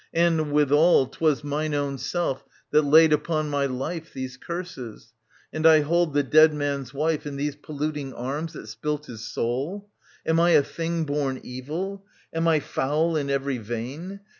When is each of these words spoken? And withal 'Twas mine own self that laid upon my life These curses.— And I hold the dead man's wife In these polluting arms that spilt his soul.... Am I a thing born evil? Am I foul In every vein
And 0.15 0.51
withal 0.51 1.05
'Twas 1.05 1.43
mine 1.43 1.75
own 1.75 1.99
self 1.99 2.43
that 2.71 2.81
laid 2.81 3.13
upon 3.13 3.51
my 3.51 3.67
life 3.67 4.11
These 4.13 4.35
curses.— 4.35 5.13
And 5.53 5.67
I 5.67 5.81
hold 5.81 6.15
the 6.15 6.23
dead 6.23 6.55
man's 6.55 6.91
wife 6.91 7.27
In 7.27 7.35
these 7.35 7.55
polluting 7.55 8.11
arms 8.11 8.53
that 8.53 8.65
spilt 8.65 9.05
his 9.05 9.23
soul.... 9.23 9.91
Am 10.25 10.39
I 10.39 10.53
a 10.57 10.63
thing 10.63 11.03
born 11.05 11.39
evil? 11.43 12.03
Am 12.33 12.47
I 12.47 12.59
foul 12.61 13.15
In 13.15 13.29
every 13.29 13.59
vein 13.59 14.21